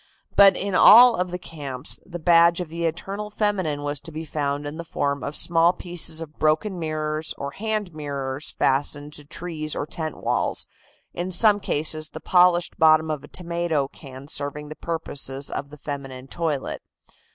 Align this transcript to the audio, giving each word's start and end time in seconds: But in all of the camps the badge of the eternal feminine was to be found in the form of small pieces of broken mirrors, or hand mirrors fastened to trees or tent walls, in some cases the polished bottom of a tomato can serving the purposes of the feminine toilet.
But 0.35 0.57
in 0.57 0.73
all 0.73 1.15
of 1.15 1.29
the 1.29 1.37
camps 1.37 1.99
the 2.03 2.17
badge 2.17 2.59
of 2.59 2.69
the 2.69 2.85
eternal 2.87 3.29
feminine 3.29 3.83
was 3.83 3.99
to 3.99 4.11
be 4.11 4.25
found 4.25 4.65
in 4.65 4.77
the 4.77 4.83
form 4.83 5.23
of 5.23 5.35
small 5.35 5.73
pieces 5.73 6.21
of 6.21 6.39
broken 6.39 6.79
mirrors, 6.79 7.35
or 7.37 7.51
hand 7.51 7.93
mirrors 7.93 8.55
fastened 8.57 9.13
to 9.13 9.25
trees 9.25 9.75
or 9.75 9.85
tent 9.85 10.17
walls, 10.17 10.65
in 11.13 11.29
some 11.29 11.59
cases 11.59 12.09
the 12.09 12.19
polished 12.19 12.79
bottom 12.79 13.11
of 13.11 13.23
a 13.23 13.27
tomato 13.27 13.87
can 13.89 14.27
serving 14.27 14.69
the 14.69 14.75
purposes 14.75 15.51
of 15.51 15.69
the 15.69 15.77
feminine 15.77 16.27
toilet. 16.27 16.81